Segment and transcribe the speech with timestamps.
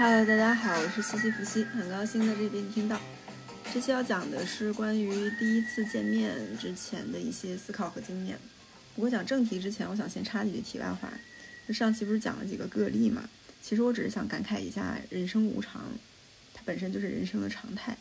[0.00, 3.00] Hello，大家好，我是西西弗西，很高兴在这边听到。
[3.74, 8.38] 这期要讲的是关于第一次见面之前的一些思考和经验。
[8.94, 11.12] 不过讲正题之前，我想先插几句题外话。
[11.66, 13.28] 就上期不是讲了几个个例嘛？
[13.60, 15.82] 其实我只是想感慨一下，人生无常，
[16.54, 17.98] 它本身就是人生的常态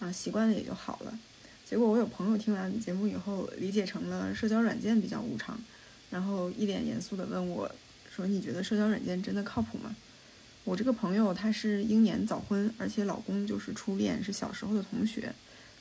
[0.00, 1.18] 啊，习惯了也就好了。
[1.64, 5.58] 结果我有朋友听完节目以后，理解成了社交软件比较无常，
[6.10, 7.74] 然后一脸严肃地问我，
[8.14, 9.96] 说你觉得社交软件真的靠谱吗？
[10.64, 15.32] 我这个朋友她是英年早婚，而且老公就是初恋，是小时候的同学，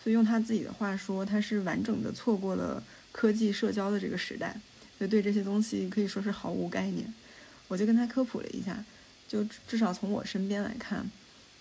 [0.03, 4.59] 所以用她自己的话说，她是完整的错过了科技社交的这个时代，
[4.97, 7.13] 所以对这些东西可以说是毫无概念。
[7.67, 8.83] 我就跟她科普了一下，
[9.27, 11.09] 就至少从我身边来看，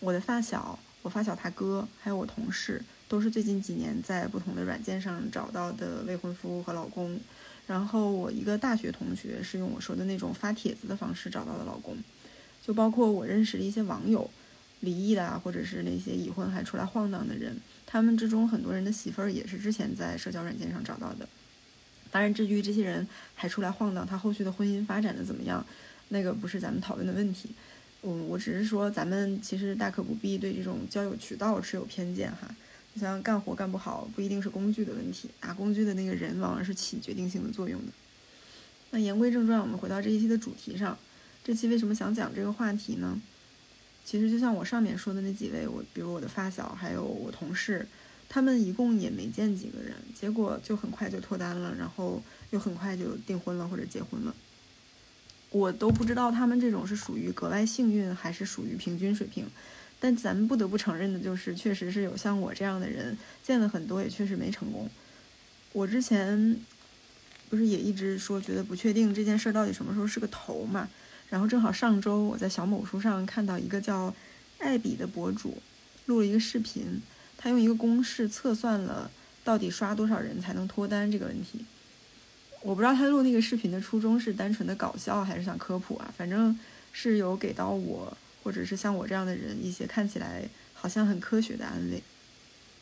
[0.01, 7.21] 我的发小、我发小他哥，还有我同事，都是最近几年在不同的软件上找到的未婚夫和老公。
[7.67, 11.97] 然后我一个大学同学是用我说的那种发帖子的方式找到的老公。
[12.71, 14.31] 就包括我认识的一些网友，
[14.79, 21.29] 离异的啊，或者是那些已婚还出来晃荡的人，他们之中很多人的媳妇儿也是之前在社交软件上找到的。
[22.13, 23.05] 当然，至于这些人
[23.35, 25.67] 还出来晃荡，他后续的婚姻发展的怎么样，
[26.11, 27.51] 那个不是咱们讨论的问题。
[28.05, 32.49] 嗯，我只是说，咱们其实大可不必对这种交友渠道持有偏见哈。
[32.93, 37.93] 你像干活干不好，不一定是工具的问题，啊工具的那个人往往是起决定性的作用的。
[38.93, 40.97] 那言归正传，我们回到这一期的主题上。
[41.51, 43.21] 这期为什么想讲这个话题呢？
[44.05, 47.85] 其实就像我上面说的那几位，我比如我的发小，还有我同事，
[48.29, 54.33] 他们一共也没见几个人，结果就很快就脱单了，然后又很快就订婚了或者结婚了。
[55.51, 59.45] 我都不知道他们这种是属于格外幸运，还是属于平均水平。
[59.99, 64.89] 但咱们不得不承认的就是，确实是有像我这样的人，见了很多也确实没成功。
[65.73, 66.57] 我之前
[67.49, 70.89] 不是也一直说觉得不确定这件事到底什么时候是个头嘛？
[71.31, 74.13] 然后正好上周我在小某书上看到一个叫
[74.59, 75.63] 艾比的博主
[76.07, 77.01] 录了一个视频，
[77.39, 79.09] 他用一个公式测算了
[79.45, 81.65] 到底刷多少人才能脱单这个问题。
[82.63, 86.59] 我不知道他录那个视频的初衷是单纯的搞笑还是想科普啊，反正
[86.93, 90.43] 是有给到我或者是像我这样的人一些看起来
[90.75, 92.03] 好像很科学的安慰。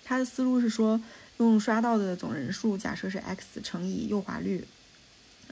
[0.04, 0.98] 他的思路是说，
[1.36, 4.64] 用刷到的总人数假设是 x 乘以右滑率，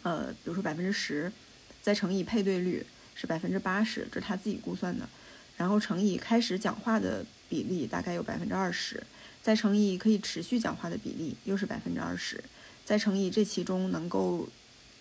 [0.03, 1.31] 呃，比如说百分之十。
[1.87, 5.09] 再乘以配对率是百分之八十，这是他自己估算的，
[5.57, 9.01] 然后乘以开始讲话的比例大概有百分之二十，
[9.41, 12.43] 再乘以可以持续讲话的比例又是百分之二十，
[12.85, 14.49] 再乘以这其中能够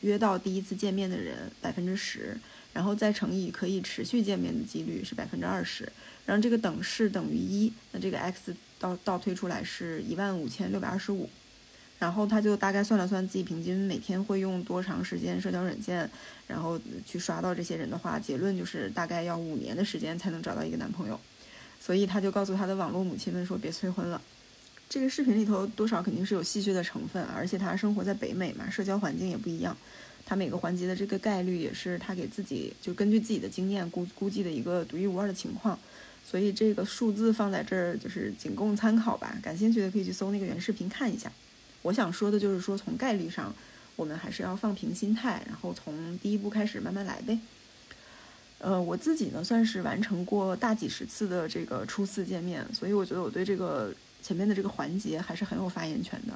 [0.02, 2.38] 约到第一次见面的人百分之十，
[2.72, 5.92] 然后再乘以可以持续见面的几率是百分之二十，
[6.28, 11.28] 让这个等式等于一，那这个 x 倒倒推出来是一万五千六百二十五。
[11.98, 16.10] 然后他就大概算了算自己平均每天会用多长时间社交软件，
[16.46, 21.20] 然后去刷到这些人的话，结论就是大概要五年的时间才能找到一个男朋友。
[21.80, 24.22] 所以他就告诉他的网络母亲们说别催婚了。
[24.90, 29.76] 这个视频里头多少肯定是有戏谑的成分，而且他生活在北美嘛，社交环境也不一样，
[30.26, 35.80] 他每个环节的这个概率也是他给自己就根据自己的经验估估计的一个独一无二的情况。
[36.24, 41.32] 所以这个数字放在这儿就是仅供参考吧，感兴趣的可以去搜那个原视频看一下。
[41.86, 43.54] 我想说的就是说，从概率上，
[43.96, 47.38] 我们还是要放平心态，然后从第一步开始慢慢来呗。
[48.58, 56.34] 呃，我自己呢算是完成过大几十次的这个初次见面，所以我觉得我对这个前面的这个环节还是很有发言权的。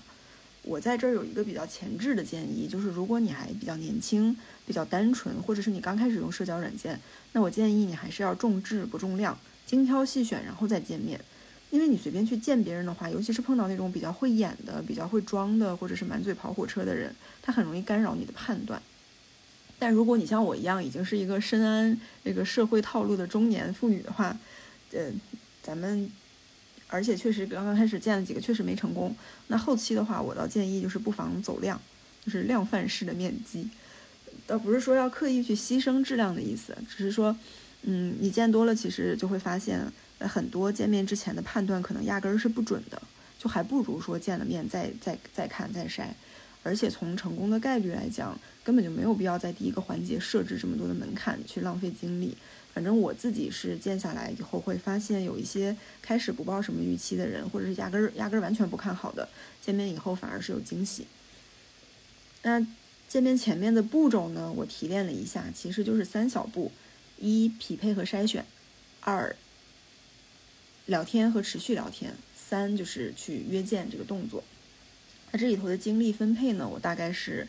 [0.61, 4.37] 我在这儿有一个比较前置的建议，就是如果你还比较年轻、
[4.67, 6.99] 比较单纯，或者是你刚开始用社交软件，
[7.33, 9.35] 那我建议你还是要重质不重量，
[9.65, 11.19] 精挑细选，然后再见面。
[11.71, 17.13] 因为你随便去见别人的话，尤其是碰到那种比较会演的、比较会装的，或者是满嘴跑火车的人，
[17.43, 18.81] 他很容易干扰你的判断。
[19.77, 24.35] 但如果你像我一样已经是一个深谙这个社会套路的中年妇女的话，
[24.91, 25.11] 呃，
[25.61, 26.11] 咱们
[26.87, 29.15] 而且确实刚刚开始见了几个，确实没成功。
[29.47, 31.79] 那后期的话，我倒建议就是不妨走量，
[32.25, 33.69] 就是量贩式的面基，
[34.47, 37.37] 倒不是说要刻意去牺牲质量的意思，只是说，
[37.83, 39.85] 嗯，你见多了，其实就会发现。
[40.27, 43.01] 很多见面之前的判断可能压根儿是不准的，
[43.37, 46.07] 就还不如说见了面再再再看再筛，
[46.61, 52.35] 而且从成功的概率来讲，根本就没有必要在第一个环节设置这么多的门槛去浪费精力。
[52.73, 59.27] 反正我自己是见下来以后会发现，有一些开始不抱什么预期的人，或者是压根儿压根儿完全不看好的，
[59.61, 61.07] 见面以后反而是有惊喜。
[62.43, 62.65] 那
[63.07, 64.53] 见面前面的步骤呢？
[64.55, 66.71] 我提炼了一下，其实就是三小步：
[67.17, 68.43] 一、匹配和筛选；
[69.01, 69.35] 二。
[70.89, 74.43] 聊天和持续聊天，三就是去约见这个动作。
[75.31, 76.67] 那这里头的精力分配呢？
[76.67, 77.47] 我大概是，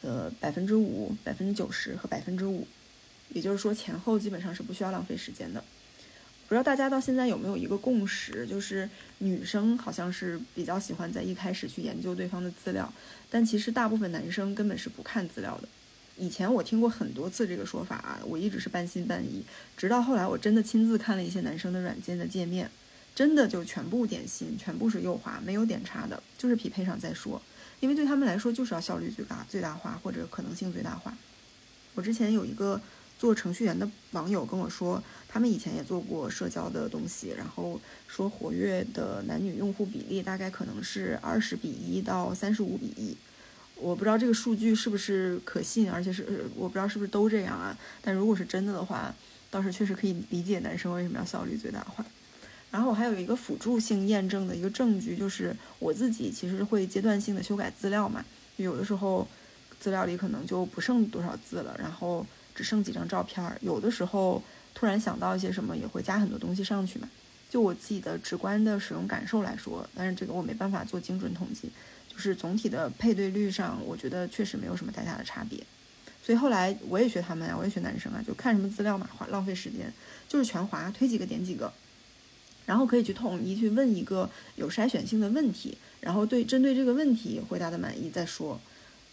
[0.00, 2.66] 呃，百分之五、百分之九十和百分之五，
[3.34, 5.62] 也就是说前后基本上是不需要浪费时间的。
[6.48, 8.88] 不知道大家到现在有没有一个共识，就是
[9.18, 12.90] 女生好像是比较喜欢在一开始去研究对方的资料，
[13.28, 15.68] 但其实大部分男生根本是不看资料的。
[16.20, 19.42] 以前我听过很多次这个说法啊，我一直是半信半疑，
[19.76, 22.70] 直到后来我真的亲自看了一些男生的软件的界面，
[23.14, 27.40] 真的就全部点心，全部是右滑，没有点差的，就是匹配上再说。
[27.80, 31.16] 因为对他们来说就是要效率最大、最大化或者可能性最大化。
[31.94, 32.80] 我之前有一个。
[33.20, 37.78] 做程序员的网友跟我说，他们以前也做过社交的东西，然后
[38.08, 43.14] 说活跃的男女用户比例大概可能是二十比一到三十五比一。
[43.80, 47.76] 我不知道这个数据是不是可信，而且是我不知道是不是都这样啊。
[48.02, 49.14] 但如果是真的的话，
[49.50, 52.04] 倒是确实可以理解男生为什么要效率最大化。
[52.70, 58.24] 然后我还有一个辅助性验证的一个证据，就是我自己其实会阶段性的修改资料嘛，
[58.56, 59.26] 有的时候
[59.80, 62.26] 资料里可能就不剩多少字了，然后。
[62.52, 64.42] 只剩几张照片儿，有的时候
[64.74, 67.08] 突然想到一些什么，也会加很多东西上去嘛。
[67.48, 71.70] 就我自己的直观的使用感受来说，但是这个我没办法做精准统计，
[72.20, 75.58] 就是总体的配对率上，我觉得确实没有什么太大的差别。
[76.22, 79.90] 所以后来我也学他们呀，我也学男生啊，就看什么资料嘛，花浪费时间，
[80.28, 81.72] 就是全划推几个点几个，
[82.66, 88.60] 然后可以去统一去问一个有筛选性的问题，然后对针对这个问题回答的满意再说。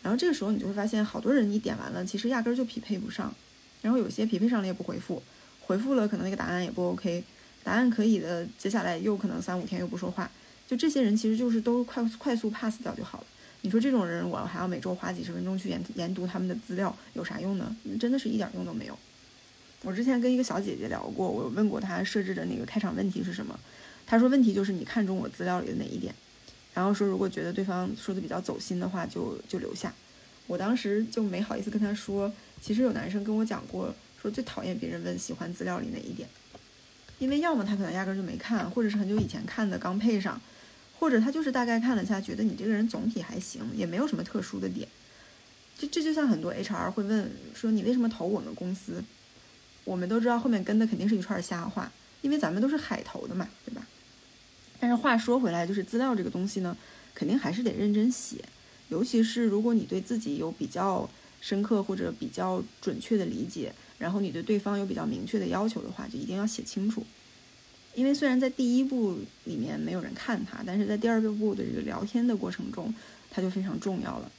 [0.03, 3.33] 然后这个时候你就会发现，好多人你点完了，其实压根儿就匹配不上。
[3.81, 5.23] 然后有些匹配上了也不回复，
[5.61, 7.23] 回复了可能那个答案也不 OK，
[7.63, 10.29] 答案可以的，接下来又可能三五天又不说话。
[10.67, 13.25] 就这些人其实就是都快快速 pass 掉就好了。
[13.61, 17.75] 你说这种人，我还要每周花几十分钟去研研读他们的资料，有啥用呢？
[17.99, 18.97] 真的是一点用都没有。
[19.81, 23.57] 我之前跟一个小姐姐聊过，我问过她设置的那个开场问题是什么，
[24.05, 26.13] 她说问题就是你看中我资料里的哪一点。
[26.73, 29.93] 然后说，如果觉得对方说的比较走心的话，就就留下。
[30.45, 32.31] 我当时就没好意思跟她说，
[32.61, 36.29] 其实有男生跟我讲过，说最讨厌别人问喜欢资料里哪一点，
[37.17, 40.39] 因为要么他可能压根就没看，或者是很久以前看的刚配上，
[40.99, 44.87] 或者他就是大概看了下，觉得你这个人总体还行，也没有什么特殊的点。
[45.77, 49.03] 这这就像很多 HR 会问说，你为什么投我们公司？
[49.83, 51.91] 我们都知道后面跟的肯定是一串瞎话，
[52.21, 53.85] 因为咱们都是海投的嘛，对吧？
[54.79, 56.75] 但是话说回来，就是资料这个东西呢，
[57.13, 58.43] 肯定还是得认真写，
[58.89, 61.09] 尤其是如果你对自己有比较
[61.39, 67.05] 深刻或者比较准确的理解，然后你对对方有比较明确的要求的话，就一定要写清楚。
[67.97, 72.93] 因为虽然在第一步里面没有人看他，但是在第二步的这个聊天的过程中，
[73.31, 74.31] 他就非常重要了。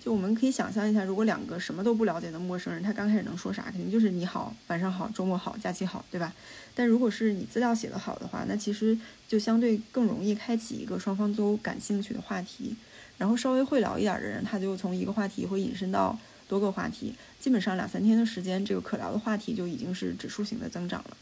[0.00, 3.64] 就我们可以想象一下，如果两个什么都不了解的陌生人，他刚开始能说啥？
[3.64, 6.32] 肯定就是你好，晚上好，周末好，假期好，对吧？
[6.72, 8.96] 但如果是你资料写得好的话，那其实
[9.26, 12.76] 就相对更容易开启一个双方都感兴趣的话题。
[13.18, 16.16] 然后稍微会聊一点的人，他就从一个话题会引申到
[16.46, 21.16] 多个话题，基本上两三天的时间，这个可聊的话题就已经是指数型的增长了。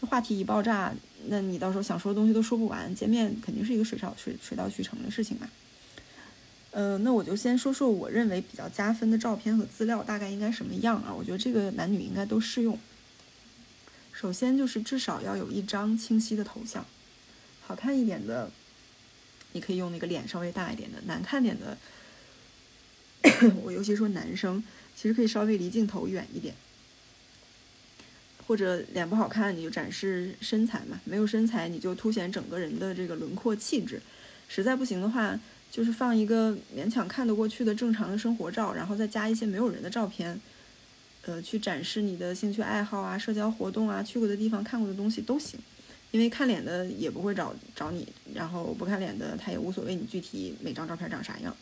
[0.00, 0.92] 这话题一爆炸，
[1.28, 5.48] 那你到时候想说的东西都说不完，见面肯定是一个水到水水到渠成的事情嘛。
[6.72, 11.14] 嗯，那我就先说说我认为比较加分的照片和资料大概应该什么样啊？
[11.16, 12.76] 我觉得这个男女应该都适用。
[14.12, 16.84] 首先就是至少要有一张清晰的头像，
[17.62, 18.50] 好看一点的，
[19.52, 21.78] 你可以用那个脸稍微大一点的；难看点的，
[23.62, 24.62] 我尤其说男生，
[24.96, 26.54] 其实可以稍微离镜头远一点。
[28.46, 34.00] 或者脸不好看，你就展示身材嘛；没有身材，你就凸显整个人的这个轮廓气质。
[34.48, 35.38] 实在不行的话。
[35.74, 40.40] 就是放一个勉强看得过去的正常的生活照，然后再加一些没有人的照片，
[41.22, 45.58] 呃，去展示你的兴趣爱好啊、社交活动啊、去过的地方、看过的东西都行。
[46.12, 51.56] 因为看脸的也不会找找你，然后不看脸的他也无所谓你具体每张照片长啥样。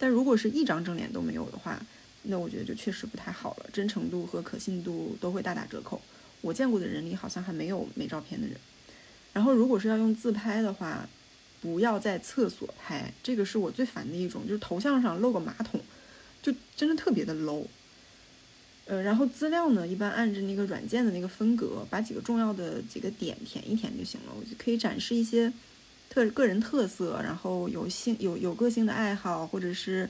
[0.00, 1.80] 但如果是一张正脸都没有的话，
[2.22, 6.00] 那我觉得就确实不太好了，真诚度和可信度都会大打折扣。
[6.40, 8.56] 我见过的人里好像还没有没照片的人。
[9.32, 11.08] 然后如果是要用自拍的话。
[11.60, 15.80] 不要在厕所拍，这个是我最烦的一种，就是头像上露个马桶，
[16.40, 17.66] 就真的特别的 low。
[18.86, 24.32] 呃，然后资料呢，一般按着那个软件的那个分格，把几个重要的几个点填一填就行了。
[24.38, 25.52] 我就可以展示一些
[26.08, 30.08] 特个人特色，然后有性有有个性的爱好，或者是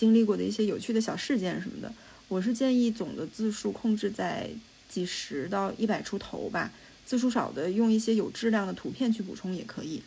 [0.00, 1.92] 经历过的一些有趣的小事件什么的。
[2.28, 4.48] 我是建议总的字数控制在
[4.88, 6.72] 几十到一百出头吧，
[7.04, 10.02] 字数少的用一些有质量的图片去补充也可以。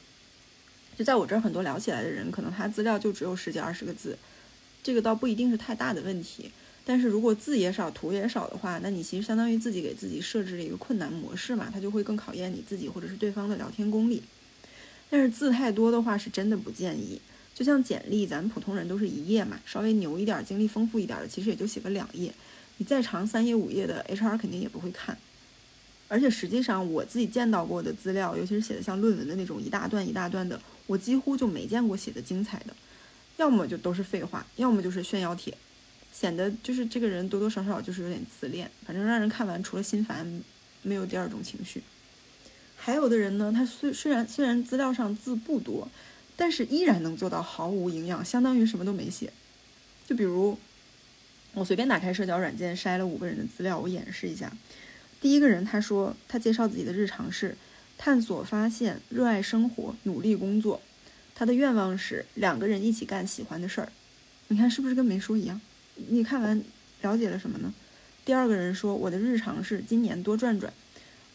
[0.98, 4.18] 就在我这儿，很多聊起来的人，可能他资料就只有十几二十个字，
[4.82, 6.50] 这个倒不一定是太大的问题。
[6.84, 14.24] 但是如果字也少，图也少的话，那你其实相当于自己给自己设置了一个困难模式嘛，它就会更考验你自己或者是对方的聊天功力。
[15.12, 17.22] 但是字太多的话，是真的不建议。
[17.56, 22.34] 就像简历，咱们普通人都是一页嘛，稍微牛一点、经历丰富一点的，其实也就写个两页。
[22.78, 25.18] 你再长三页五页的，HR 肯定也不会看。
[26.08, 32.76] 而且实际上我自己见到过的资料，尤其是写的像论文的那种一大段一大段的，我几乎就没见过写的精彩的，
[33.38, 35.56] 要么就都是废话，要么就是炫耀帖，
[36.12, 40.44] 显得就是这个人多多少少就是有点自恋，反正让人看完除了心烦，
[40.82, 41.82] 没有第二种情绪。
[42.76, 45.88] 还有的人呢，他虽虽然虽然资料上字不多，
[46.36, 49.32] 但是依然能做到毫无营养，相当于什么都没写。
[50.08, 50.58] 就比如，
[51.54, 54.52] 我随便打开社交软件筛了五个人的资料，我演示一下。
[55.22, 57.56] 第一个人他说他介绍自己的日常是
[57.98, 60.82] 探索、发现、热爱生活、努力工作。
[61.36, 63.92] 他的愿望是两个人一起干喜欢的事儿。
[64.50, 65.62] 你看是不是跟没说一样？
[65.96, 66.64] 你看完
[67.02, 67.74] 了解了什么呢？
[68.26, 70.74] 第二个人说我的日常是今年多转转。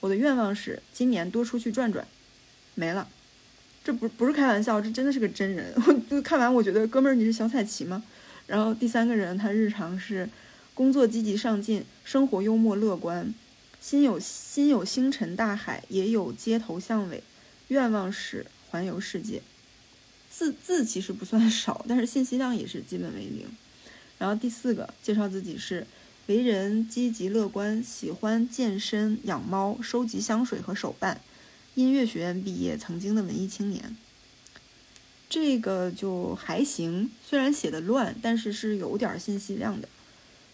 [0.00, 2.06] 我的愿望是今年多出去转转，
[2.76, 3.08] 没了，
[3.88, 5.73] 这不不是开玩笑，这真的是个真人。
[6.11, 8.04] 我看完，我觉得哥们儿你是小彩旗吗？
[8.47, 10.28] 然后第三个人，他日常是
[10.75, 13.33] 工作积极上进，生活幽默乐观，
[13.80, 17.23] 心有心有星辰大海，也有街头巷尾，
[17.68, 19.40] 愿望是环游世界。
[20.30, 23.47] 字字其实不算少，但是信息量也是基本为零。
[24.18, 25.87] 然后第四个介绍自己是。
[26.26, 31.23] 为人积极乐观，喜欢健身、养猫、收集香水和手办，
[31.75, 33.96] 音乐学院毕业，曾经的文艺青年。
[35.28, 39.88] 这个就还行，虽然写的乱，但是是有点信息量的。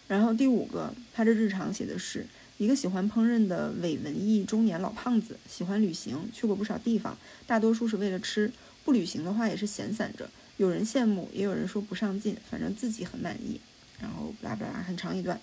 [0.07, 7.17] 然后第五个，他这日常写的是一个喜欢烹饪的伪文艺中年老胖子，喜欢旅行，去过不少地方，
[7.47, 8.51] 大多数是为了吃，
[8.83, 10.29] 不旅行的话也是闲散着。
[10.57, 13.59] 有人羡慕，也有人说不上进，反正自己很满意。
[13.99, 15.39] 然后巴拉巴拉很长一段。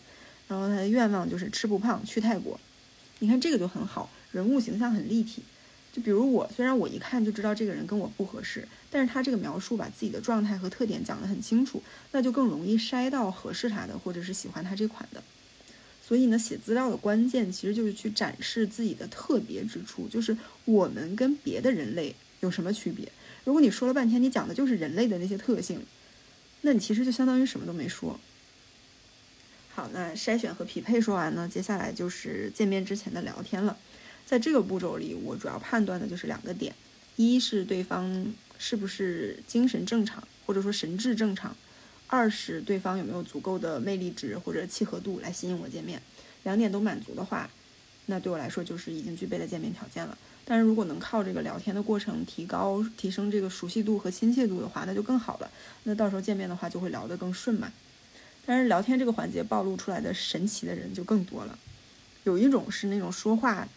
[0.47, 2.61] 然后他的愿望就是吃不胖，去泰国。
[3.21, 5.43] 你看这个就很好，人物形象很立体。
[5.93, 11.83] 就比如我，虽然我一看就知道这个人跟我不合适，但是他这个描述把自己的状态和特点讲得很清楚，
[12.13, 15.23] 那就更容易筛到合适他的，或者是喜欢他这款的。
[16.03, 23.07] 所以呢，写资料的关键其实就是去展示自己的特别之处，就是我们跟别的人类有什么区别。
[23.45, 25.85] 如果你说了半天，你讲的就是人类的那些特性，
[26.63, 28.19] 那你其实就相当于什么都没说。
[29.75, 33.77] 好，那筛选和匹配说完呢，接下来就是见面之前的聊天了。
[34.25, 36.75] 在这个步骤里，我主要判断的就是两个点：
[37.17, 38.27] 一是对方
[38.59, 41.51] 是不是精神正常，或者说神智正常；
[42.07, 46.01] 二是对方有没有足够的魅力值或者契合度来吸引我见面。
[46.45, 47.49] 两点都满足的话，
[48.07, 50.17] 那对我来说就是已经具备了见面条件了。
[50.45, 55.51] 但是如果能靠这个聊天的过程提高、提升这个熟悉度和亲切度的话，那就更好了。
[55.85, 57.71] 那到时候见面的话，就会聊得更顺嘛。
[58.45, 61.57] 但是聊天这个环节暴露出来的神奇的人就更多了，
[62.25, 63.69] 有一种是那种说话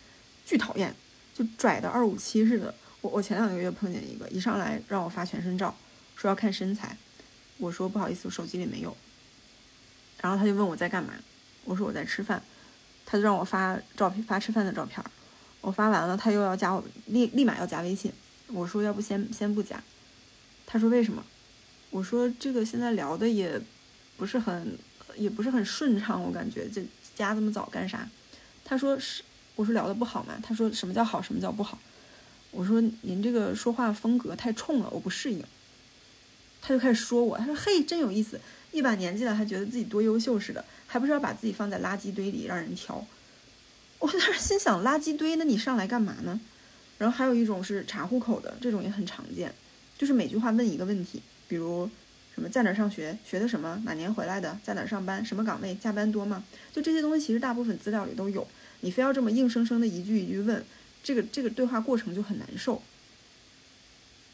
[0.46, 0.96] 巨讨厌，
[1.34, 2.74] 就拽的二五七似的。
[3.02, 5.76] 我我前两个月碰见一个，一上来让我发全身照，
[6.16, 6.96] 说要看身材，
[7.58, 8.96] 我说不好意思，我手机里没有。
[10.22, 11.14] 然后他就问我在干嘛，
[11.66, 12.42] 我说我在吃饭，
[13.06, 15.04] 他就让我发照片，发吃饭的照片。
[15.62, 18.12] 我发完了，他又要加我，立立马要加微信。
[18.48, 19.84] 我说要不先先不加。
[20.66, 21.26] 他说为什么？
[21.90, 23.62] 我说这个现在聊的也。
[24.18, 24.80] 不是很，
[25.18, 26.82] 也不是很顺畅，我感觉这
[27.14, 28.08] 加这么早干啥？
[28.64, 29.22] 他说是，
[29.56, 30.36] 我说聊的不好嘛。
[30.44, 31.78] 他说什么叫好，什么叫不好？
[32.52, 35.44] 我说您这个说话风格太冲了，我不适应。
[36.62, 38.40] 他就开始说我，他说嘿，真有意思，
[38.72, 43.06] 一把年纪了还觉得自己多优秀似的，还不是要把自己放在垃圾堆里让人挑。
[44.00, 46.40] 我当时心想，垃圾堆，那你上来干嘛呢？
[46.98, 49.54] 然后还有一种是查户口的，这种也很常见，
[49.98, 51.90] 就是每句话问一个问题，比如。
[52.34, 53.18] 什么在哪儿上学？
[53.24, 53.82] 学的什么？
[53.86, 54.60] 哪年回来的？
[54.62, 55.24] 在哪儿上班？
[55.24, 55.74] 什么岗位？
[55.76, 56.44] 加班多吗？
[56.74, 58.46] 就这些东西，其实大部分资料里都有。
[58.86, 60.64] 你非要这么硬生生的一句一句问，
[61.04, 62.84] 这个这个对话过程就很难受。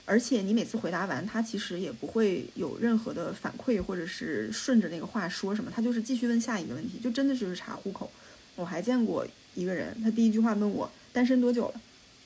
[0.03, 8.12] 而且你每次回答完，他其实也不会有任何的反馈，或者是顺着那个话说什么，他就是继续问下一个问题，就真的就是查户口。
[8.58, 11.81] 我还见过一个人，他第一句话问我单身多久了，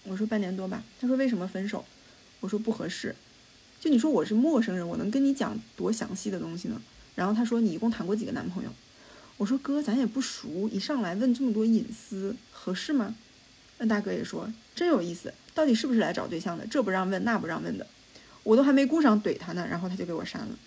[0.06, 0.84] 我说半年多吧。
[1.00, 1.86] 他说为什么分手？
[2.40, 3.16] 我说不合适。
[3.80, 6.82] 就你说我是陌生人，我能跟你讲多详细的东西呢？
[7.14, 8.70] 然后他说你一共谈过几个男朋友？
[9.38, 13.16] 我说哥，咱也不熟，一上来问这么多隐私合适吗？
[13.78, 16.66] 那大哥也说真有意思，到底是不是来找对象的？
[16.68, 17.86] 这不让问，那不让问的，
[18.44, 20.58] 我都还没顾上怼他呢，然后他就给我删了。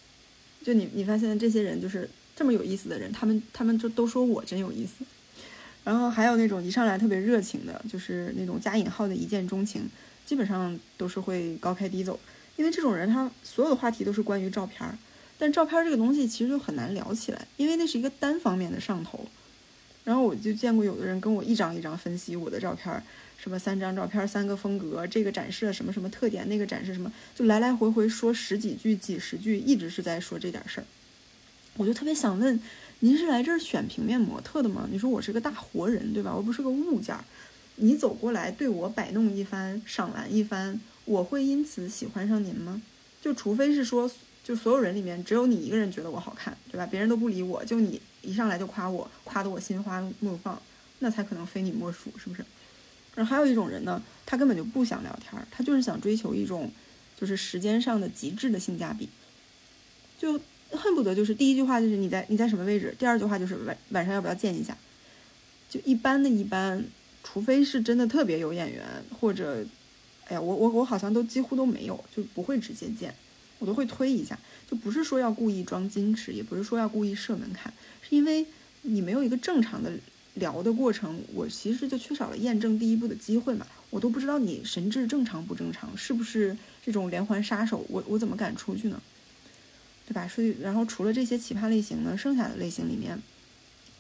[0.62, 5.04] 就你你发现这些人就是这么有意思的人，他们他们就都说我真有意思。
[5.84, 9.88] 然后还有那种一上来特别热情的，就是那种加引号的一见钟情，
[10.26, 12.20] 基本上都是会高开低走。
[12.56, 14.98] 因为这种人，他所有的话题都是关于照片儿，
[15.38, 19.24] 但照片这个东西其实就很难聊起来，因为那是一个单方面的上头。
[20.04, 23.02] 然后我就见过有的人跟我一张一张分析我的照片，
[23.36, 30.84] 什么三张照片三个风格，这个展示了什么什么特点，那个展示什么，就来来回回说十几句、几十句，一直是在说这点事儿。
[31.76, 32.58] 我就特别想问，
[33.00, 34.88] 您是来这儿选平面模特的吗？
[34.90, 36.34] 你说我是个大活人，对吧？
[36.34, 37.14] 我不是个物件。
[37.76, 42.82] 你走过来对我摆弄一番，赏玩一番，我会因此喜欢上您吗？
[43.20, 44.10] 就除非是说，
[44.48, 46.86] 就所有人里面只有你一个人觉得我好看，对吧？
[46.86, 50.58] 别人都不理我，就你一上来就夸我，夸得我心花怒放，
[51.00, 52.42] 那才可能非你莫属，是不是？
[53.14, 56.72] 然后还有一种人呢，他根本就不想聊天，他就是想追求一种，
[57.14, 59.10] 就是时间上的极致的性价比，
[60.18, 60.40] 就
[60.70, 64.74] 恨不得就是第一句话就是你在你在什么位置，第二句话就是晚晚上要不要见一下，
[65.68, 66.84] 就一般的一般。
[67.24, 68.82] 除非是真的特别有眼缘，
[69.20, 69.62] 或者，
[70.28, 73.14] 哎呀，我我我好像都几乎都没有，就不会直接见，
[73.58, 74.38] 我都会推一下，
[74.70, 77.72] 就不是说要故意装矜持，也不是说要故意设门槛，
[78.02, 78.46] 是因为
[78.82, 79.92] 你没有一个正常的
[80.34, 89.00] 聊的过程，我其实就缺少了验证第一步的机会嘛，我都不知道你神智正常不正常，是不是这种连环杀手，我我怎么敢出去呢？
[90.06, 90.26] 对吧？
[90.26, 93.20] 所以，然后除了这些奇葩类型呢，剩下的类型里面，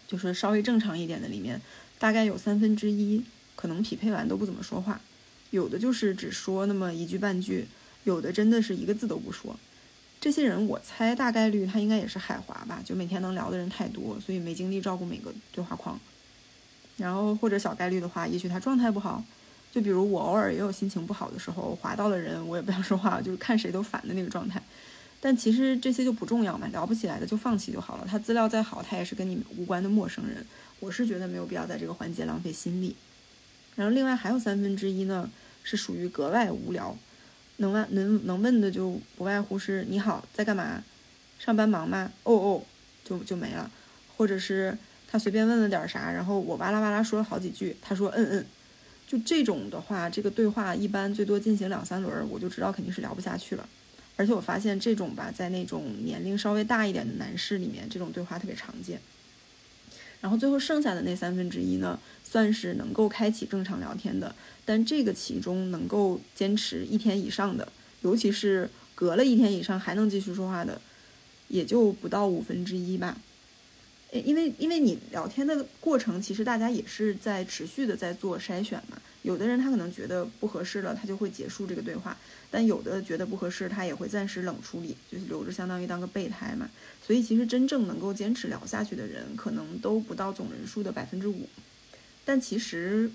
[0.06, 1.60] 就是稍微正常一点的里面。
[1.98, 3.22] 大概有三分之一
[3.56, 5.00] 可能匹配完都不怎么说话，
[5.50, 7.66] 有的就是只说那么一句半句，
[8.04, 9.58] 有的真的是一个字都不说。
[10.20, 15.98] 这些人我猜大概率他应该也是海华吧，就每天能聊的人太多，所以没精力照顾每个对话框。
[16.96, 19.22] 然后或者小概率的话，也许他状态不好，
[19.70, 24.60] 就比如我偶尔也有心情不好的时候，划到了人我也不想说话，就是看谁都烦的那个状态。
[25.20, 28.06] 但其实这些就不重要嘛，聊不起来的就放弃就好了。
[28.08, 30.44] 他资料再好，他也是跟你无关的陌生人。
[30.80, 32.96] 我是觉得没有必要在这个环节浪费心力。
[33.76, 35.30] 然后另外还有三分之一呢，
[35.62, 36.96] 是属于格外无聊，
[37.58, 40.82] 能问能能问的就不外乎是你好，在干嘛？
[41.38, 42.10] 上班忙吗？
[42.24, 42.62] 哦哦，
[43.04, 43.70] 就就没了。
[44.16, 48.46] 或者是他随便问了点啥，然后我哇啦哇啦说了好几句，他说嗯嗯，
[49.06, 53.68] 就这种的话，这个对话一般最多进行两三轮，我就知道肯定是聊不下去了。
[54.16, 59.00] 而且我发现这种吧，在那种年龄稍微大一点的男士里面，这种对话特别常见。
[60.20, 67.70] 然后最后剩下的那三分之一呢，算是能够开启正常聊天的，但这个其中能够坚持一天以上的，
[68.02, 70.80] 尤其是隔了一天以上还能继续说话的，
[71.48, 73.16] 也就不到五分之一吧。
[74.12, 78.98] 因为因为你聊天的过程，其实大家也是在持续的在做筛选嘛。
[79.22, 82.12] 有的人他可能觉得不合适了，他就会结束这个对话；
[82.50, 86.70] 但有的觉得不合适，他也会暂时冷处理，就是留着相当于当个备胎嘛。
[87.04, 91.48] 所以其实真正能够坚持聊下去的人，可能都不到总人数的百分之五。
[92.24, 93.10] 但其实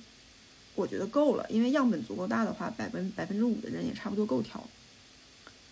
[0.76, 4.68] 我觉得够了，因为样本足够大的话，百分百分之五的人也差不多够挑。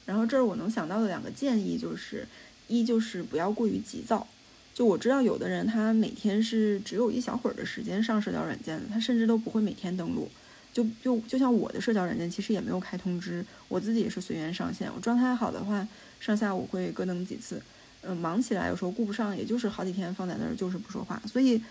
[0.05, 2.27] 然后这儿我能想到的两个建议就是：
[2.67, 4.27] 一就是不要过于急躁。
[4.73, 10.29] 就我知道，有的人他每天是只有一小会儿的时间上社交软件，他甚至都不会每天登录。
[10.73, 14.89] 就就就像我的社交软件，其实也没有开通知，我自己也是随缘上线。
[14.95, 15.85] 我状态好的话，
[16.21, 17.61] 上下午会各登几次。
[18.03, 21.21] 嗯，忙起来有时候顾不上，也就是好几天放在那儿就是不说话。
[21.27, 21.61] 所以，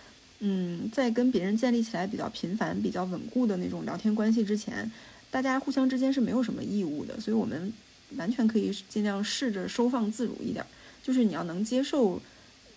[0.41, 4.93] 嗯，在跟别人建立起来比较频繁、比较稳固的那种聊天关系之前，
[5.31, 7.19] 大家互相之间是没有什么义务的。
[7.19, 7.73] 所以我们
[8.17, 10.63] 完全可以尽量试着收放自如一点，
[11.03, 12.21] 就是你要能接受。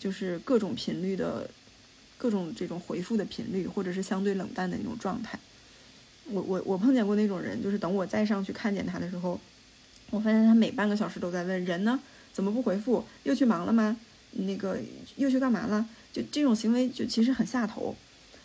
[0.04, 1.50] 就是各种频率的，
[2.18, 5.40] 各种这种回复的频率，或者是相对冷淡的那种状态。
[6.26, 9.40] 我我我碰见过那种人，就是等我再上去看见他的时候，
[10.10, 11.98] 我发现他每半个小时都在问人呢，
[12.34, 13.06] 怎么不回复？
[13.24, 13.96] 又去忙了吗？
[14.34, 14.78] 那个
[15.16, 15.88] 又去干嘛了？
[16.12, 17.96] 就这种行为就其实很下头。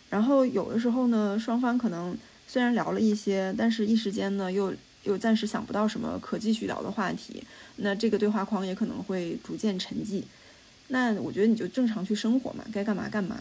[0.09, 2.17] 然后有的时候呢，双方可能
[2.47, 7.43] 虽然聊了一些，但是一时间呢又又暂时想不到什么可继续聊的话题，
[7.75, 10.23] 那这个对话框也可能会逐渐沉寂。
[10.89, 13.39] 那我觉得你就正常去生活嘛，该干嘛干嘛。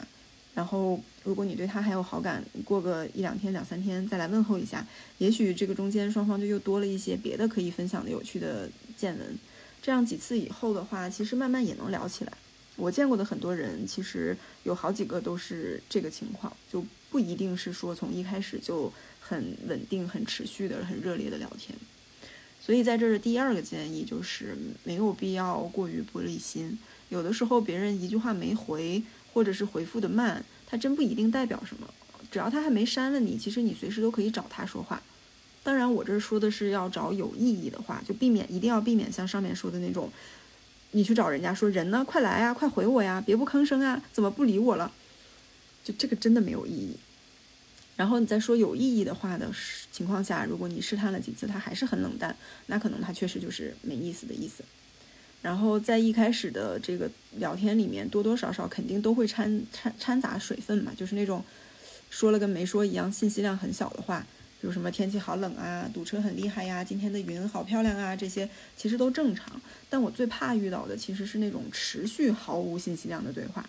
[0.54, 4.84] 然后，如果你对他还有好感，过个一两天、两三天再来问候一下，
[5.18, 9.38] 也许这个中间双方就又多了一些别的可以分享的有趣的见闻。
[9.80, 12.32] 这样几次以后的话，其实慢慢也能聊起来。
[12.74, 21.78] 我见过的很多人，其实有好几个都是这个情况，就不一定是说从一开始就很稳定、很持续的、很热烈的聊天。
[22.60, 26.76] 所以在这儿的第二个建议就是没有必要过于玻璃心。
[27.08, 31.88] 有的时候别人一句话没回，或者是回复的慢，他真不一定代表什么。
[32.30, 35.02] 只要他还没删了你，其实你随时都可以找他说话。
[35.62, 40.10] 当然，我这说的是要找有意义的话，就避免一定要避免像上面说的那种，
[40.92, 44.92] 你去找人家说人呢，快来呀，快回我呀，别不吭声啊，怎么不理我了？
[45.84, 46.96] 就这个真的没有意义。
[47.96, 49.50] 然后你再说有意义的话的
[49.90, 54.62] 情况下，如果你试探了几次，他还是很冷淡，那可能他确实就是没意思的意思。
[55.48, 61.42] 然后在一开始的这个聊天里面，多多少少肯定都会掺掺掺杂水分嘛，就是那种
[62.10, 64.20] 说了跟没说一样，信息量很小的话，
[64.60, 69.58] 比如什么天气好冷啊，堵车很厉害呀，今天的云好漂亮啊，这些其实都正常。
[69.88, 73.66] 但我最怕遇到的其实是那种持续毫无信息量的对话，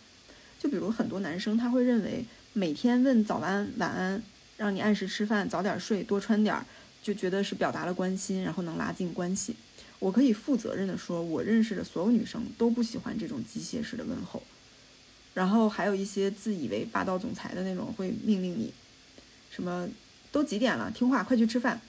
[0.59, 4.21] 就比如很多男生他会认为每天问早安晚安
[4.57, 6.65] 让你按时吃饭、早点睡、多穿点儿，
[7.01, 9.55] 就觉得是表达了关心，然后能拉近关系。
[9.99, 14.41] 我可以负责任的说，我认识的所有女生都不喜欢这种机械式的问候。
[15.33, 18.73] 然后还有一些自以为霸道总裁的那种，会命令你，
[19.51, 19.87] 什么
[20.31, 21.79] 都几点了，听话，快去吃饭，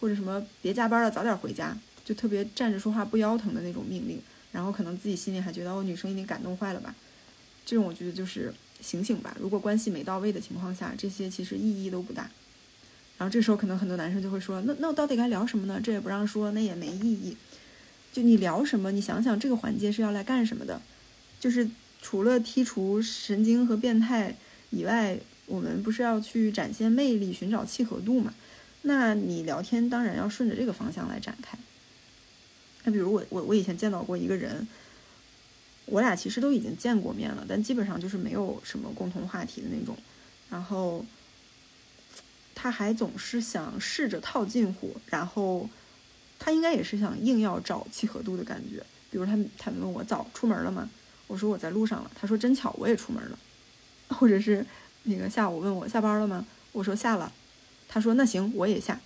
[0.00, 4.20] 或者什么别加班了，早点回家，就特别站着说话不腰疼的那种命令。
[4.50, 6.94] 然后可能自己心里还觉得，哦，女生一定感动坏了吧？
[7.64, 9.36] 这种我觉得就是醒醒吧。
[9.38, 12.30] 如果关系没到位的情况下，这些其实意义都不大。
[13.18, 15.80] 然后这时候可能很多男生就会说，那那我到底该聊什么呢？
[15.82, 17.36] 这也不让说，那也没意义。
[18.12, 18.90] 就你聊什么？
[18.92, 20.80] 你想想这个环节是要来干什么的？
[21.38, 21.68] 就是
[22.00, 24.34] 除了剔除神经和变态
[24.70, 28.32] 以外，我们不是要去展现魅力、寻找契合度嘛？
[28.82, 31.58] 那你聊天当然要顺着这个方向来展开。
[32.84, 34.66] 那比如我我我以前见到过一个人，
[35.86, 39.96] 我俩其实都已经见过面了，但基本上就是没有什么共同话题的那种。
[40.48, 41.04] 然后
[42.60, 45.70] 他还总是想试着套近乎，然后
[46.40, 48.82] 他应该也是想硬要找契合度的感觉。
[49.12, 50.90] 比如他他问我早出门了吗？
[51.28, 52.10] 我说我在路上了。
[52.20, 53.38] 他说真巧，我也出门了。
[54.10, 54.66] 或者是
[55.04, 56.44] 那个下午问我下班了吗？
[56.72, 57.32] 我说下了。
[57.86, 58.98] 他说那行我也下。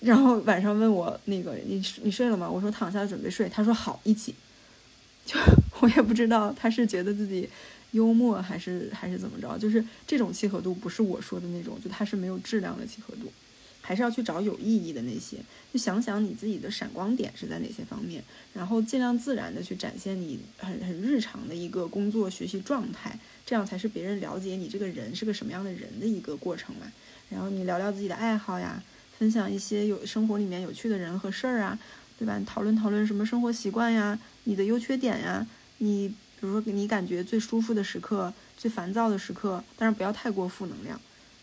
[0.00, 2.50] 然后晚上问我那个你你睡了吗？
[2.50, 3.48] 我说躺下准备睡。
[3.48, 4.34] 他说好一起。
[5.24, 5.38] 就
[5.80, 7.48] 我也不知道他是觉得自己
[7.94, 13.32] 幽默还是还是怎么着，就是这种契合度不是我说的那种，就他是没有质量的契合度，
[13.80, 15.38] 还是要去找有意义的那些。
[15.72, 26.92] 就想想你自己的闪光点是在哪些方面，然后尽量自然的去展现你很很日常的一个工作学习状态，这样才是别人了解你这个人是个什么样的人的一个过程嘛。
[27.30, 28.82] 然后你聊聊自己的爱好呀。
[29.16, 31.78] 分享一些有生活里面有趣的人和事儿啊，
[32.18, 32.36] 对吧？
[32.44, 35.46] 讨论讨论什么生活习惯呀，你的优缺点呀，
[35.78, 41.00] 你比如说你感觉最舒服的时刻、最烦躁的时刻，但是不要太过负能量，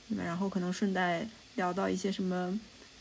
[0.10, 0.24] 对吧？
[0.24, 2.60] 然后可能顺带聊到一些什么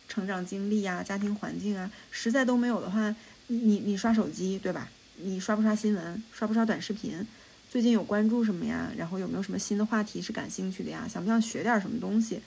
[0.08, 3.14] 成长经历呀、家庭环境啊，实在都没有的话，
[3.48, 4.88] 你你刷手机对吧？
[5.16, 6.22] 你刷不刷新闻？
[6.32, 7.26] 刷不刷短视频？
[7.68, 8.90] 最近有关注什么呀？
[8.96, 11.06] 然后有没有什么新的话题是感兴趣的呀？
[11.06, 12.40] 想不想学点什么东西？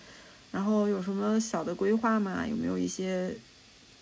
[0.51, 2.45] 然后有什么小的规划吗？
[2.47, 3.35] 有没有一些，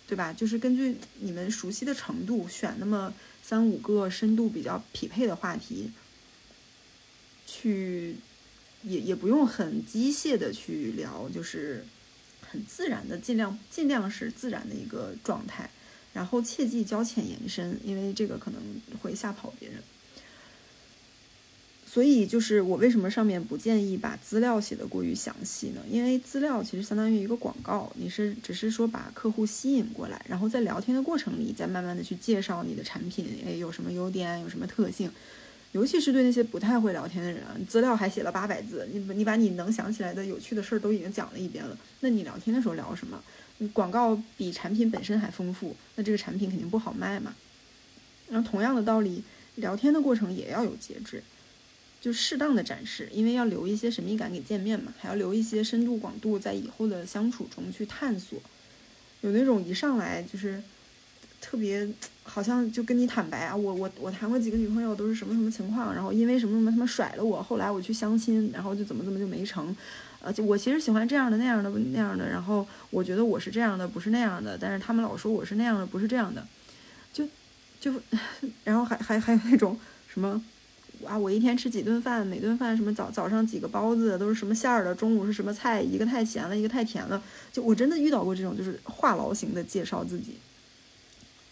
[0.06, 0.32] 对吧？
[0.32, 5.90] 就是根据你们熟悉的程度，选那么三五个深度比较匹配的话题，
[7.46, 8.16] 去
[8.82, 11.84] 也也不用很机械的去聊，就是
[12.40, 15.70] 很自然的，尽量尽量是自然的一个状态。
[16.14, 18.60] 然后切忌交浅言深，因为这个可能
[19.00, 19.82] 会吓跑别人。
[21.92, 25.82] 所以就是我为什么上面不建议把资料写的过于详细呢？
[25.90, 35.10] 因为资料其实相当于一个广告，你是只是说把客户吸引过来，然后在聊天的过程里再慢慢的去介绍你的产品，哎，有什么优点，有什么特性。
[35.72, 43.22] 尤其是对那些不太会聊天的人，资料还写了八百字，你你把你能想起来的有趣的事儿都已经讲了一遍了，那你聊天的时候聊什么？
[43.74, 47.34] 广告比产品本身还丰富，那这个产品肯定不好卖嘛。
[48.30, 49.22] 然后同样的道理，
[49.56, 51.22] 聊天的过程也要有节制。
[52.02, 58.40] 就适当的展示，因为要留一些神秘感给见面嘛，还要留一些深度广度在以后的相处中去探索。
[59.20, 60.60] 有那种一上来就是
[61.40, 61.88] 特别
[62.24, 69.74] 好像就跟你坦白啊，我我我谈过几个女朋友都是什么什么情况，然后因为什么什么他们甩了我，后来我去相亲，然后就怎么怎么就没成。
[70.18, 76.44] 呃，就我其实喜欢这样的那样的那样的，然后我觉得我是这样的，不是那样的，但是他们老说我是那样的，不是这样的，
[77.12, 77.28] 就
[77.80, 77.94] 就
[78.64, 79.78] 然后还还还有那种
[80.12, 80.42] 什么。
[81.06, 82.26] 啊，我一天吃几顿饭？
[82.26, 84.94] 每顿饭什么早早上几个包子都是什么馅儿的？
[84.94, 85.80] 中午是什么菜？
[85.80, 87.22] 一个太咸了，一个太甜了。
[87.52, 90.34] 就我真的遇到过这种，就是话痨型的介绍自己。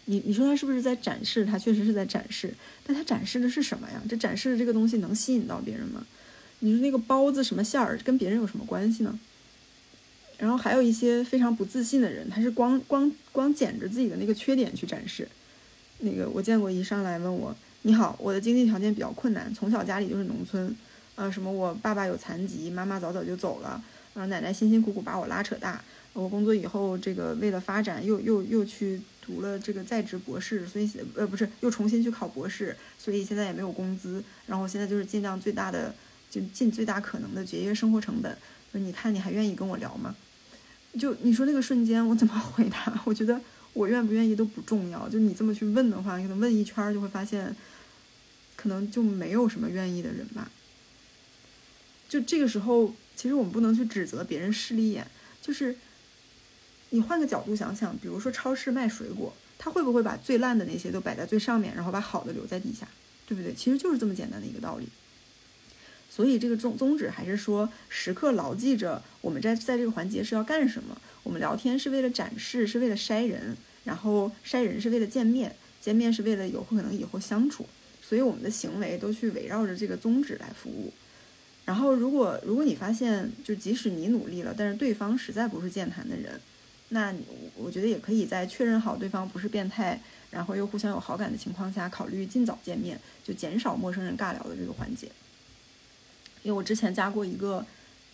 [0.05, 1.45] 你你说他是不是在展示？
[1.45, 2.53] 他确实是在展示，
[2.85, 4.01] 但他展示的是什么呀？
[4.09, 6.05] 这展示的这个东西能吸引到别人吗？
[6.59, 9.19] 你说那个包子什么馅儿，跟别人有什么关系呢？
[10.37, 15.27] 然后还有一些非常不自信的人，他是光光光捡着自己的那个缺点去展示。
[15.99, 17.55] 那个我见过一上来问我。
[17.83, 20.75] 你好，我的经济条件比较困难，从小家里就是农村，
[21.15, 23.81] 呃，什么我爸爸有残疾，妈妈早早就走了，
[24.13, 35.91] 呃，奶奶辛辛苦苦把我拉扯大，我工作以后这个为了发展又又又去读了这个在职博士，所以呃不是又重新去考博士，所以现在也没有工资，然后现在就是尽量最大的
[36.29, 38.37] 就尽最大可能的节约生活成本，
[38.73, 40.15] 你看你还愿意跟我聊吗？
[40.99, 43.01] 就你说那个瞬间我怎么回答？
[43.05, 43.41] 我觉得
[43.73, 47.55] 我愿不愿意都不重要，就你这么去问的话，可能问一圈就会发现。
[48.53, 50.51] 可能就没有什么愿意的人吧。
[52.07, 55.07] 就这个时候，其实我们不能去指责别人势利眼，
[55.41, 55.75] 就是
[56.91, 62.87] 你换个角度想想，比如说超市卖水果，他会不会把最烂的那些都摆在最上面，然后把好的留在底下，
[63.25, 63.51] 对不对？
[63.51, 64.87] 其实就是这么简单的一个道理。
[66.11, 70.95] 所以这个宗宗旨还是说，时刻牢记着我们在在这个环节是要干什么。
[71.23, 77.65] 我们聊天是为了展示，是为了筛人，然后筛人是为了见面，见面是为了有可能以后相处。
[78.01, 80.91] 所以我们的行为都去围绕着这个宗旨来服务。
[81.63, 86.41] 然后，如果如果你发现，就即使你努力了，但是对方实在不是健谈的人，
[86.89, 87.13] 那
[87.55, 95.07] 我觉得也可以在确认好对方不是变态，然后又互相有好感的情况下，考虑尽早见面，就减少陌生人尬聊的这个环节。
[96.41, 97.65] 因为我之前加过一个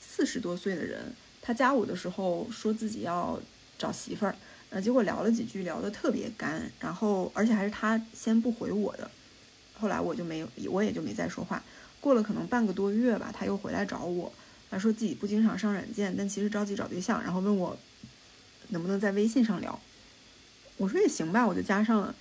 [0.01, 1.13] 四十多岁的人，
[1.47, 3.39] 他加我的时候说自己要
[3.77, 4.35] 找媳妇儿，
[4.69, 9.09] 呃，结果聊了几句，聊得特别干，然后而且还是他先不回我的，
[9.79, 11.63] 后来我就没有，我也就没再说话。
[12.01, 14.29] 过了可能半个多月吧，他又回来找我，
[14.69, 17.77] 他说自己不经常上软件，但其实着急找对象，然后问我
[18.67, 19.79] 能不能在微信上聊。
[20.75, 22.13] 我说也行吧，我就加上了。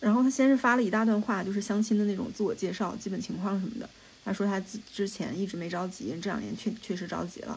[0.00, 3.88] 然后他先是发了一大段话，就是相亲的那种自我介绍、基本情况什么的。
[4.24, 7.56] 他说他之之前一直没着急，这两年确确实着急了。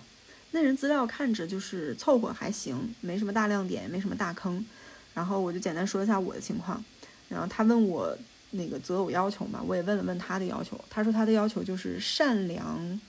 [0.54, 4.66] 那人资料看着就是凑合还行，没什么大亮点，没什么大坑。
[5.14, 6.82] 然后我就简单说一下我的情况。
[7.30, 8.18] 然后他问我。
[8.56, 10.80] 那个择偶要求嘛，我也问了问他的要求。
[10.88, 13.02] 他说他的要求就是善良，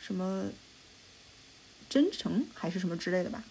[0.00, 0.44] 什么
[1.90, 3.42] 真诚还是什么之类的吧。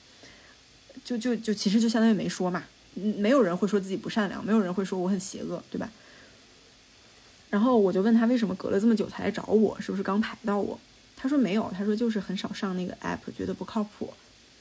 [1.03, 2.63] 就就就其实就相当于没说嘛。
[2.93, 5.91] 没有人会说自己不善良，没有人会说我很邪恶，对吧？
[7.49, 10.79] 然后我就问他为什么隔了这么久才来找我，是不是刚排到我？
[11.25, 14.13] 他说没有，他说就是很少上那个 app，觉得不靠谱。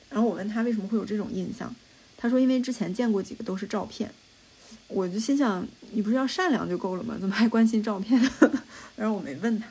[0.08, 1.70] 然后我问他为什么会有这种印象，
[2.16, 4.10] 他说因为之前见过几个都是照片。
[4.88, 7.18] 我就心想，你不是要善良就够了吗？
[7.20, 8.18] 怎么还关心照片？
[8.96, 9.66] 然后我没问他。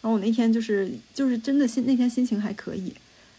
[0.00, 2.94] 然后我那天就是就是真的心那天心情还可以，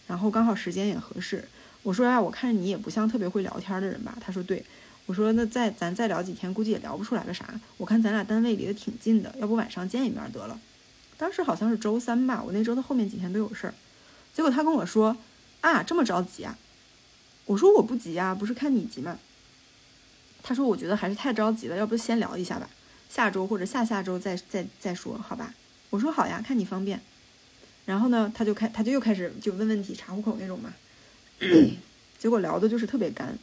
[0.06, 1.44] 然后刚好时间也合适。
[1.82, 4.16] 我说啊，我看你也不像特别会聊天的人吧？
[4.22, 4.64] 他说对。
[5.08, 7.60] 我说那再咱再聊几天，估计也聊不出来个啥。
[7.78, 10.60] 我看咱俩单位离得挺近的，要不晚上见一面得了。
[11.22, 13.74] 当时好像是周三吧，我那周的后面几天都有事儿。
[14.34, 15.16] 结果他跟我说
[15.62, 16.58] 啊，这么着急啊？
[17.46, 19.20] 我说我不急啊，不是看你急吗？
[20.42, 22.68] 他说：“我觉得还是太着急了，要不先聊一下吧，
[23.08, 25.54] 下周或者下下周再再再说，好吧？”
[25.92, 27.00] 我说：“好呀，看你方便。”
[27.86, 30.74] 然后呢，他就开他就又开始就问问题查户口那种嘛，
[32.18, 33.38] 结果聊的就是特别干。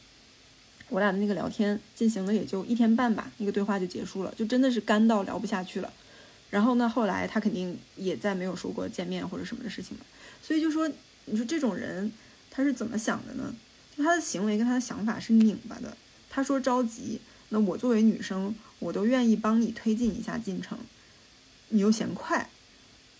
[0.89, 5.93] 我俩的那个聊天进行了也就一天半吧，那个对话就结束了，就真的是干到聊不下去了。
[6.49, 10.05] 然后呢，后来他肯定也再没有说过见面或者什么的事情了。
[10.41, 10.89] 所以就说，
[11.25, 12.11] 你说这种人
[12.49, 13.53] 他是怎么想的呢？
[13.95, 15.95] 就他的行为跟他的想法是拧巴的。
[16.29, 20.77] 他说着急，那我作为女生，我都愿意帮你推进一下进程。
[21.69, 22.49] 你又嫌快，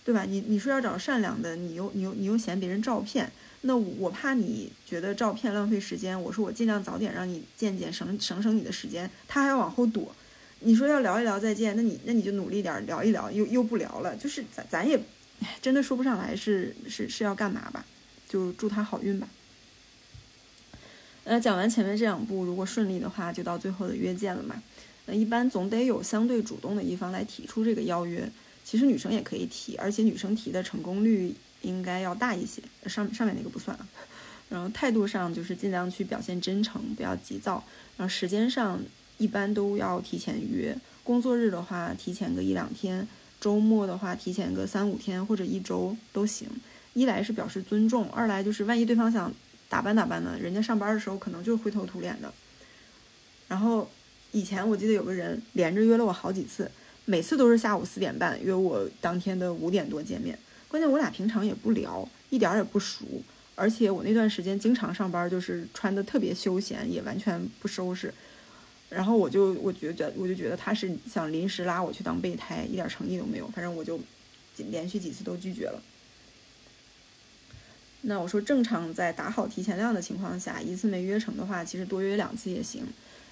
[0.04, 0.24] 对吧？
[0.24, 6.20] 你你说要找善良的，你又你又你又嫌别人照片，那我怕你觉得照片浪费时间。
[6.20, 9.08] 我说我尽量早点让你见见，省省省你的时间。
[9.28, 10.14] 他还要往后躲。
[10.60, 14.14] 你说要聊一聊再见，那你那你就努力点聊一聊，又又不聊了。
[14.16, 15.00] 就是咱咱也
[15.62, 17.84] 真的说不上来是是是要干嘛吧？
[18.28, 19.28] 就祝他好运吧。
[21.24, 24.62] 那讲完前面这两步，如果顺利的话，就到最后的约见了嘛。
[25.06, 28.30] 那一般总得有相对主动的一方来提出这个邀约。
[28.64, 32.62] 其实女生也可以提，而且女生提的成功率应该要大一些。
[32.86, 33.88] 上上面那个不算啊。
[34.48, 37.64] 然后态度上就是尽量去表现真诚，不要急躁。
[37.96, 38.80] 然后时间上
[39.20, 40.76] 一般都要提前约。
[41.04, 43.06] 工作日的话，提前个一两天；
[43.40, 46.48] 周末的话，提前个三五天或者一周都行。
[46.94, 49.32] 一来是表示尊重，二来就是万一对方想。
[49.68, 52.34] 打扮打扮呢，人家上班的时候可能就灰头土脸的。
[53.46, 53.88] 然后
[54.32, 56.68] 以前我记得有个人连着约了我好几次，
[57.04, 60.36] 每次都是下午四点半约我当天的五点多见面。
[60.66, 63.04] 关键我俩平常也不聊，一点也不熟，
[63.54, 68.12] 而且我那段时间经常上班，就是穿的特别休闲，也完全不收拾。
[68.90, 73.48] 然后我就我觉得我就觉得他是想临时拉我去当备胎，一点诚意都没有。
[73.48, 73.98] 反正我就
[74.68, 75.80] 连续几次都拒绝了。
[78.02, 82.84] 那我说正常在打好提前量的情况下，一次没约成的话，其实多约两次也行。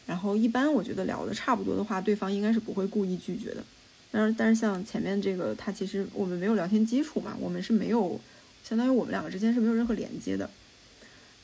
[0.07, 3.65] 然后一般我觉得聊的差不多的话，对方应该是不会故意拒绝的。
[4.11, 8.21] 但是但是像前面这个，他其实我们没有聊天基础嘛，我们是没有，
[8.63, 10.49] 相当于我们两个之间是没有任何连接的。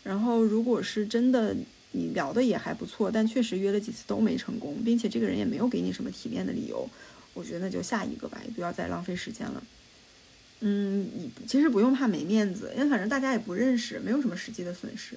[0.02, 1.56] 然后如果是真的
[1.94, 6.88] 你聊的也还不错，但确实约了几次都没成功，并且这个人也没有给你什么体面的理由，
[7.32, 9.62] 我觉得那就下一个吧，也不要再浪费时间了。
[10.60, 15.16] 嗯，你其实不用怕没面子，因为反正大家也不认识，没有什么实际的损失。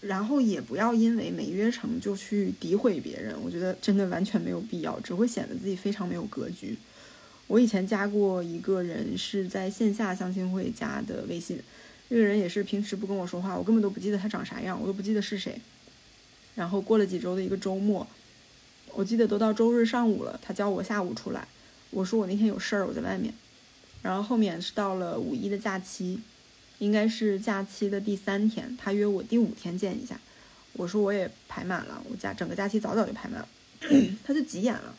[0.00, 6.74] 然后也不要因为没约成就去诋毁别人，我觉得真的完全没有必要，只会显得自己非常没有格局。
[7.46, 11.58] 我以前加过一个人是在线下相亲会加的微信，
[12.10, 15.58] 这个人也是平时不跟我说话，我根本都不记得他长啥样，我都不记得是谁。
[16.56, 18.04] 然后过了几周的一个周末，
[18.92, 21.46] 我记得都到周日上午了，他叫我下午出来，
[21.90, 23.32] 我说我那天有事儿，我在外面。
[24.02, 26.18] 然后后面是到了五一的假期，
[26.78, 30.20] 应该是假期的第三天，他约我第五天见一下。
[30.72, 33.48] 我说我也排满了，我假整个假期早早就排满了，
[34.26, 34.94] 他就急眼了。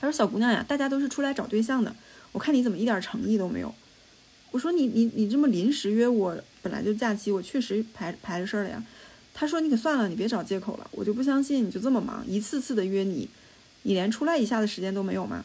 [0.00, 1.94] 他说：“小姑娘呀，大家都是出来找对象的，
[2.32, 3.74] 我看你怎么一点诚意都没有。”
[4.56, 8.82] 我说：“你你你这么临时约我，本来就假期，我确实排排着事儿了呀。”
[9.34, 13.28] 他说：“你可算了，你别找借口了，我就不相信你就这么忙，一次次的约你，
[13.82, 15.44] 你连出来一下的时间都没有吗？”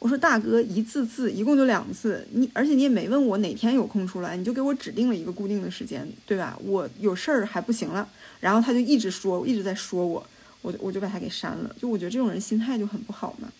[0.00, 6.58] 我说：“大哥，一次次一共就两次，你而且你也没问我哪天有空出来，你就给我指定了一个固定的时间，对吧？
[6.64, 8.08] 我有事儿还不行了。”
[8.40, 10.26] 然后他就一直说，一直在说我，
[10.62, 11.76] 我我就把他给删了。
[11.78, 13.52] 就我觉得这种人心态就很不好嘛。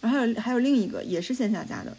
[0.00, 1.94] 然后还有还有另一个也是线下加的，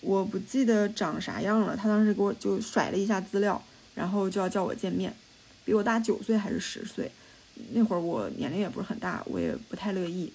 [0.00, 1.76] 我不记得长啥样了。
[1.76, 3.62] 他当时给我就甩了一下资料，
[3.94, 5.14] 然后就要叫我见面，
[5.64, 7.10] 比我大九岁还是十岁。
[7.72, 10.32] 那会儿我年龄也不是很大，我也不太乐意，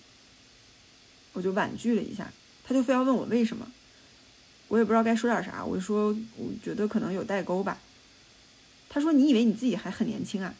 [1.33, 2.31] 我就婉拒了一下。
[2.63, 3.67] 他就非要问我为什么，
[4.67, 5.63] 我也不知道该说点啥。
[5.65, 7.79] 我就说我觉得可能有代沟吧。
[8.89, 10.53] 他说你以为你自己还很年轻啊？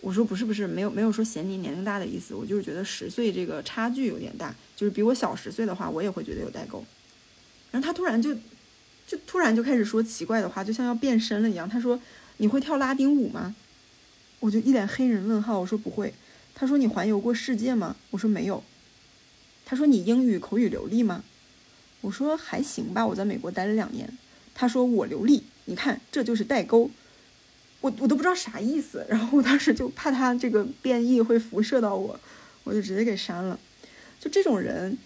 [0.00, 6.84] 我说不是不是，没有没有说嫌你年龄大的意思，我就是觉得十岁这个差距有点大，就是比我小十岁的话，我也会觉得有代沟。
[7.72, 8.32] 然后他突然就，
[9.06, 11.68] 就突然就开始说奇怪的话，就像要变身了一样。
[11.68, 12.00] 他说
[12.38, 13.56] ：“你会跳拉丁舞吗？”
[14.38, 15.58] 我就一脸黑人问号。
[15.58, 16.14] 我说不会。
[16.54, 18.62] 他说：“你环游过世界吗？”我说没有。
[19.64, 21.24] 他说：“你英语口语流利吗？”
[22.02, 24.16] 我说还行吧，我在美国待了两年。
[24.54, 26.90] 他说：“我流利，你看这就是代沟。”
[27.80, 32.20] 我我都不知道啥意思，然后我当时就怕他这个变异会辐射到我，
[32.62, 33.58] 我就直接给删了。
[34.20, 34.96] 就这种人，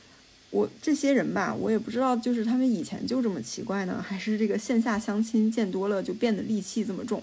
[0.50, 7.22] 我这些人吧，我也不知道，就是他们以前就这么奇怪呢，还是这个线下相亲见多了就变得戾气这么重。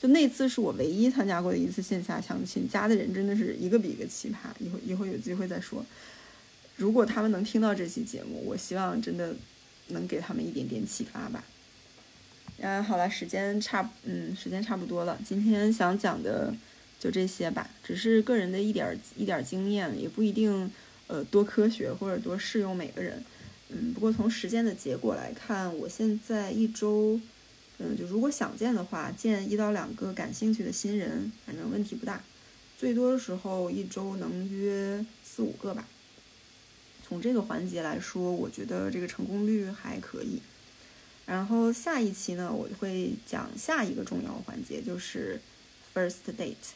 [0.00, 4.48] 就那次是我唯一参加过的一次线下相亲，加的人真的是一个比一个奇葩。
[4.58, 5.84] 以后以后有机会再说。
[6.74, 9.36] 如果他们能听到这期节目，我希望真的
[9.88, 11.44] 能给他们一点点启发吧。
[12.58, 15.16] 嗯，好了，时间差，嗯，时间差不多了。
[15.24, 16.52] 今天想讲的
[16.98, 20.70] 就这些吧，只是个人的一点一点经验，也不一定，
[21.12, 23.22] 呃，多科学或者多适用每个人。
[23.68, 27.20] 嗯，不过从实践的结果来看，我现在一周，
[27.76, 32.22] 嗯，就如果想见的话，见一到两个感兴趣的新人，反正问题不大。
[32.78, 35.86] 最多的时候一周能约四五个吧。
[37.06, 40.40] 从这个环节来说，我觉得这个成功率还可以。
[41.26, 45.38] 然后下一期呢，我会讲下一个重要环节，就是
[45.94, 46.72] first date，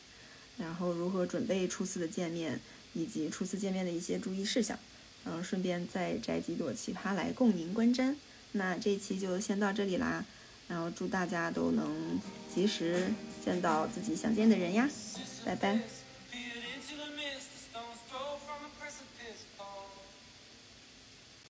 [0.59, 2.61] 然后如何准备初次的见面，
[2.97, 4.79] 以及初次见面的一些注意事项，
[5.27, 8.17] 嗯顺便再摘几朵奇葩来供您观瞻。
[8.53, 10.25] 那这一期就先到这里啦，
[10.67, 12.19] 然后祝大家都能
[12.53, 13.13] 及时
[13.45, 14.89] 见到自己想见的人呀，
[15.45, 16.06] 拜拜。